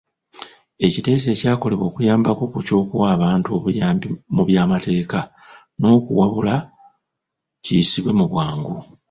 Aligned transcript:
Ekiteeso 0.85 1.27
ekyakolebwa 1.31 1.85
okuyambako 1.87 2.43
ku 2.51 2.57
ky’okuwa 2.67 3.05
abantu 3.15 3.47
obuyambi 3.57 4.07
mu 4.35 4.41
by’amateeka 4.47 5.19
n’okuwabulwa 5.79 6.55
kiyisibwe 7.63 8.11
mu 8.19 8.25
bwangu. 8.31 8.73